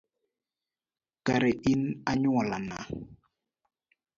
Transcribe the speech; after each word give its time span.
Kare 1.25 1.51
in 1.71 1.81
anyuolana? 2.11 2.77